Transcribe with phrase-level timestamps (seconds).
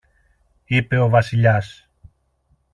[0.65, 1.89] είπε ο Βασιλιάς.